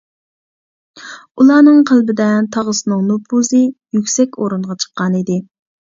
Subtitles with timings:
[1.43, 3.61] ئۇلارنىڭ قەلبىدە تاغىسىنىڭ نوپۇزى
[3.99, 5.39] يۈكسەك ئورۇنغا چىققانىدى.